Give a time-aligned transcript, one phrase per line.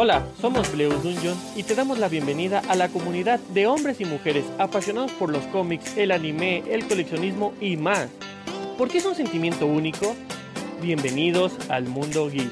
[0.00, 4.04] Hola, somos Bleus Dungeon y te damos la bienvenida a la comunidad de hombres y
[4.04, 8.08] mujeres apasionados por los cómics, el anime, el coleccionismo y más.
[8.78, 10.14] ¿Por qué es un sentimiento único?
[10.80, 12.48] Bienvenidos al mundo geek.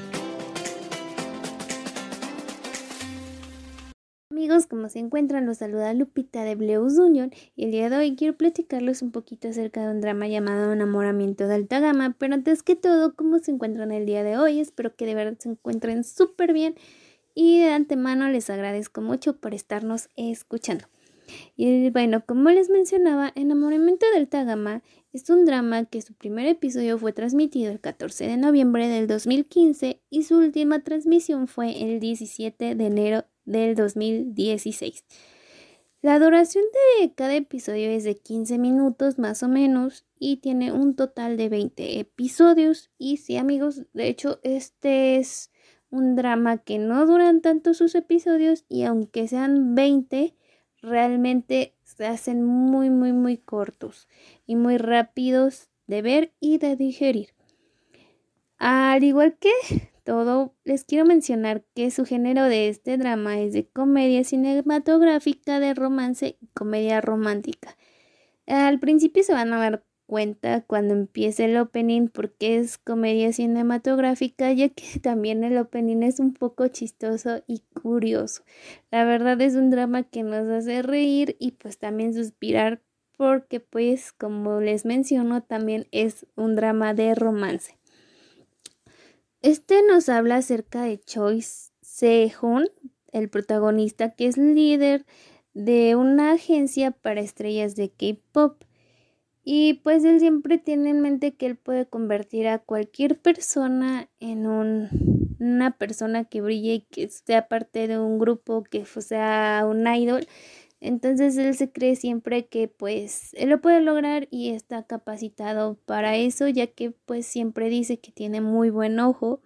[4.29, 8.17] Amigos, como se encuentran, los saluda Lupita de Bleus Union y el día de hoy
[8.17, 12.61] quiero platicarles un poquito acerca de un drama llamado Enamoramiento de Alta Gama, pero antes
[12.61, 14.59] que todo, ¿cómo se encuentran el día de hoy?
[14.59, 16.75] Espero que de verdad se encuentren súper bien
[17.39, 20.85] y de antemano les agradezco mucho por estarnos escuchando.
[21.55, 24.81] Y bueno, como les mencionaba, Enamoramiento de Alta Gama
[25.13, 30.01] es un drama que su primer episodio fue transmitido el 14 de noviembre del 2015
[30.09, 35.05] y su última transmisión fue el 17 de enero del 2016.
[36.01, 36.63] La duración
[36.99, 41.49] de cada episodio es de 15 minutos más o menos y tiene un total de
[41.49, 42.89] 20 episodios.
[42.97, 45.51] Y sí amigos, de hecho este es
[45.89, 50.35] un drama que no duran tanto sus episodios y aunque sean 20,
[50.81, 54.07] realmente se hacen muy muy muy cortos
[54.45, 57.29] y muy rápidos de ver y de digerir.
[58.57, 59.51] Al igual que
[60.03, 65.73] todo, les quiero mencionar que su género de este drama es de comedia cinematográfica, de
[65.73, 67.75] romance y comedia romántica.
[68.47, 74.51] Al principio se van a dar cuenta cuando empiece el opening porque es comedia cinematográfica,
[74.53, 78.43] ya que también el opening es un poco chistoso y curioso.
[78.89, 82.81] La verdad es un drama que nos hace reír y pues también suspirar
[83.17, 87.77] porque pues como les menciono también es un drama de romance.
[89.41, 91.43] Este nos habla acerca de Choi
[91.81, 92.69] Sehun,
[93.11, 95.05] el protagonista que es líder
[95.53, 98.63] de una agencia para estrellas de K-pop.
[99.49, 104.45] Y pues él siempre tiene en mente que él puede convertir a cualquier persona en
[104.45, 110.27] una persona que brille y que sea parte de un grupo, que sea un idol.
[110.81, 116.17] Entonces él se cree siempre que pues él lo puede lograr y está capacitado para
[116.17, 119.39] eso, ya que pues siempre dice que tiene muy buen ojo.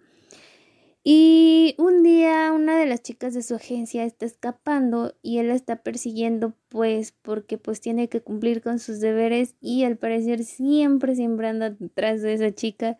[1.04, 5.54] Y un día una de las chicas de su agencia está escapando y él la
[5.54, 11.16] está persiguiendo pues porque pues tiene que cumplir con sus deberes y al parecer siempre
[11.16, 12.98] siempre anda detrás de esa chica,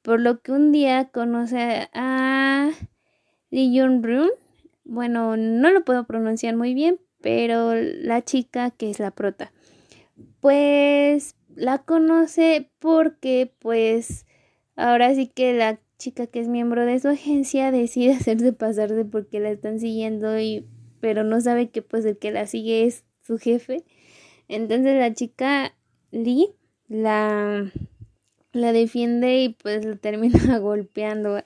[0.00, 2.70] por lo que un día conoce a
[3.50, 4.30] Lee Brun.
[4.84, 9.52] Bueno, no lo puedo pronunciar muy bien, pero la chica que es la prota.
[10.40, 14.26] Pues la conoce porque pues
[14.74, 19.04] ahora sí que la chica que es miembro de su agencia decide hacerse pasar de
[19.04, 20.66] porque la están siguiendo y
[21.00, 23.84] pero no sabe que pues el que la sigue es su jefe.
[24.48, 25.74] Entonces la chica
[26.10, 26.54] Lee
[26.88, 27.70] la
[28.52, 31.42] la defiende y pues lo termina golpeando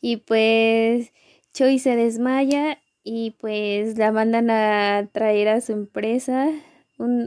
[0.00, 1.12] y pues
[1.52, 6.48] Choi se desmaya y pues la mandan a traer a su empresa.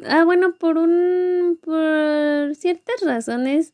[0.08, 3.74] ah, bueno, por un por ciertas razones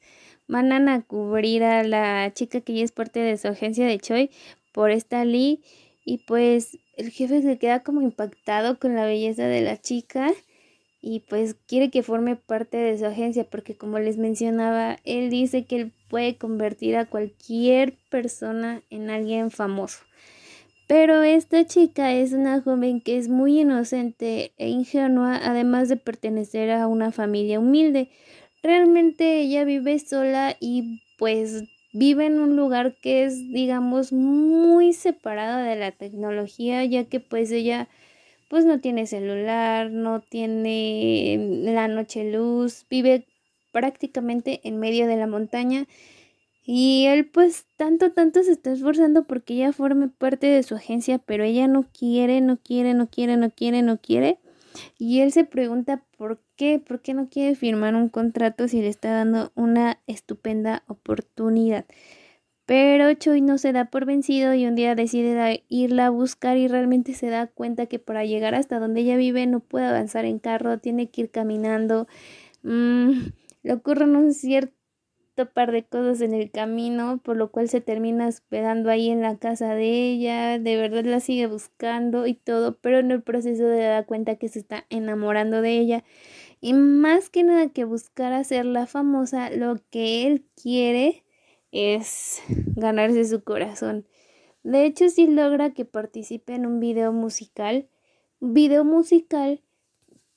[0.51, 4.29] mandan a cubrir a la chica que ya es parte de su agencia de Choi
[4.73, 5.61] por esta Lee
[6.03, 10.29] y pues el jefe se queda como impactado con la belleza de la chica
[11.01, 15.63] y pues quiere que forme parte de su agencia porque como les mencionaba, él dice
[15.63, 19.99] que él puede convertir a cualquier persona en alguien famoso.
[20.85, 26.69] Pero esta chica es una joven que es muy inocente e ingenua, además de pertenecer
[26.71, 28.09] a una familia humilde.
[28.63, 31.63] Realmente ella vive sola y pues
[31.93, 37.51] vive en un lugar que es, digamos, muy separado de la tecnología, ya que pues
[37.51, 37.89] ella
[38.49, 43.25] pues no tiene celular, no tiene la noche luz, vive
[43.71, 45.87] prácticamente en medio de la montaña
[46.63, 51.17] y él pues tanto, tanto se está esforzando porque ella forme parte de su agencia,
[51.19, 54.37] pero ella no quiere, no quiere, no quiere, no quiere, no quiere.
[54.97, 58.87] Y él se pregunta por qué, por qué no quiere firmar un contrato si le
[58.87, 61.85] está dando una estupenda oportunidad.
[62.65, 66.67] Pero Choi no se da por vencido y un día decide irla a buscar y
[66.67, 70.39] realmente se da cuenta que para llegar hasta donde ella vive no puede avanzar en
[70.39, 72.07] carro, tiene que ir caminando.
[72.63, 73.31] Mm,
[73.63, 74.80] le ocurren un cierto
[75.45, 79.37] par de cosas en el camino, por lo cual se termina hospedando ahí en la
[79.37, 83.83] casa de ella, de verdad la sigue buscando y todo, pero en el proceso de
[83.83, 86.03] dar cuenta que se está enamorando de ella.
[86.59, 91.23] Y más que nada que buscar hacerla famosa, lo que él quiere
[91.71, 92.41] es
[92.75, 94.05] ganarse su corazón.
[94.63, 97.87] De hecho, si logra que participe en un video musical,
[98.39, 99.61] video musical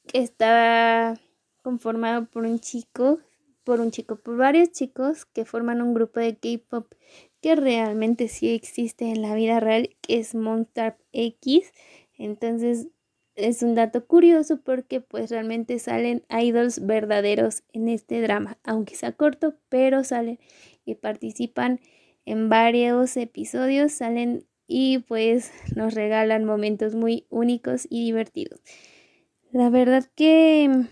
[0.06, 1.20] que está
[1.62, 3.18] conformado por un chico
[3.64, 6.92] por un chico, por varios chicos que forman un grupo de K-pop
[7.40, 11.72] que realmente sí existe en la vida real, que es Monster X.
[12.16, 12.88] Entonces
[13.34, 19.12] es un dato curioso porque pues realmente salen idols verdaderos en este drama, aunque sea
[19.12, 20.38] corto, pero salen
[20.84, 21.80] y participan
[22.24, 28.60] en varios episodios, salen y pues nos regalan momentos muy únicos y divertidos.
[29.50, 30.86] La verdad que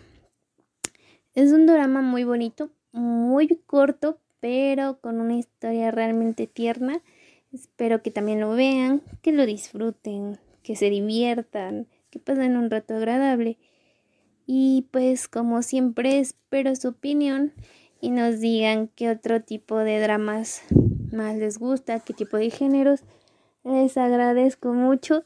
[1.34, 7.00] es un drama muy bonito, muy corto, pero con una historia realmente tierna.
[7.52, 12.94] Espero que también lo vean, que lo disfruten, que se diviertan, que pasen un rato
[12.94, 13.58] agradable.
[14.46, 17.52] Y pues como siempre espero su opinión
[18.00, 20.62] y nos digan qué otro tipo de dramas
[21.12, 23.04] más les gusta, qué tipo de géneros.
[23.64, 25.24] Les agradezco mucho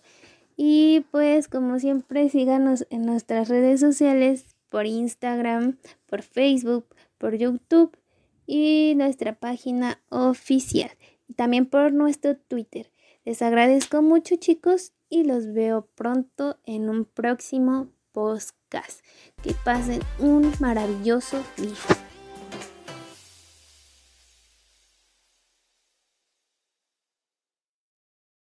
[0.57, 6.87] y pues como siempre síganos en nuestras redes sociales por Instagram, por Facebook,
[7.19, 7.97] por YouTube
[8.47, 10.91] y nuestra página oficial.
[11.35, 12.91] También por nuestro Twitter.
[13.25, 19.01] Les agradezco mucho chicos y los veo pronto en un próximo podcast.
[19.43, 22.06] Que pasen un maravilloso día.